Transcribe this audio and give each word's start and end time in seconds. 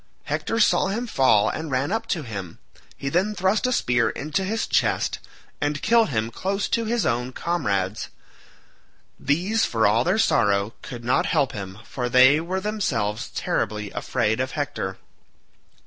Hector 0.23 0.59
saw 0.59 0.87
him 0.87 1.05
fall 1.05 1.47
and 1.49 1.69
ran 1.69 1.91
up 1.91 2.07
to 2.07 2.23
him; 2.23 2.57
he 2.97 3.07
then 3.07 3.35
thrust 3.35 3.67
a 3.67 3.71
spear 3.71 4.09
into 4.09 4.43
his 4.43 4.65
chest, 4.65 5.19
and 5.61 5.83
killed 5.83 6.09
him 6.09 6.31
close 6.31 6.67
to 6.69 6.85
his 6.85 7.05
own 7.05 7.31
comrades. 7.33 8.09
These, 9.19 9.63
for 9.65 9.85
all 9.85 10.03
their 10.03 10.17
sorrow, 10.17 10.73
could 10.81 11.03
not 11.05 11.27
help 11.27 11.51
him 11.51 11.77
for 11.83 12.09
they 12.09 12.39
were 12.41 12.59
themselves 12.59 13.29
terribly 13.29 13.91
afraid 13.91 14.39
of 14.39 14.53
Hector. 14.53 14.97